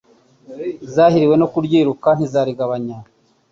zahiriwe 0.93 1.35
no 1.41 1.47
kuryiruka 1.53 2.07
nk'izarigabanye 2.15 2.95